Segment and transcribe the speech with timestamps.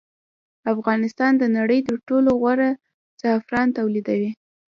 [0.73, 2.69] افغانستان د نړۍ تر ټولو غوره
[3.21, 4.31] زعفران تولیدوي